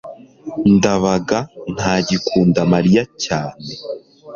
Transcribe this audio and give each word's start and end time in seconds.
ndabaga 0.75 1.39
ntagikunda 1.75 2.59
mariya 2.73 3.03
cyane 3.23 3.71